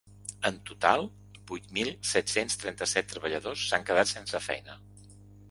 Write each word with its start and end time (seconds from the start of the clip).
En 0.49 0.55
total 0.69 1.03
vuit 1.51 1.67
mil 1.79 1.91
set-cents 2.13 2.57
trenta-set 2.63 3.11
treballadors 3.13 3.67
s’han 3.69 3.87
quedat 3.93 4.13
sense 4.15 4.43
feina. 4.49 4.81